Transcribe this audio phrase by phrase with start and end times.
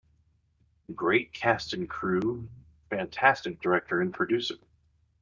[0.95, 2.49] Great cast and crew,
[2.89, 4.55] fantastic director and producer.